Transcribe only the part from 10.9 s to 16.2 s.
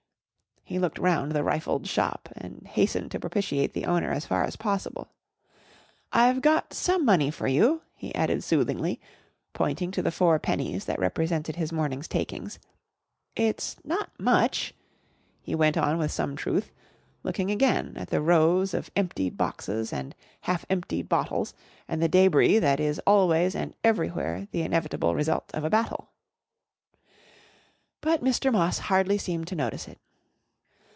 represented his morning's takings. "It's not much," he went on with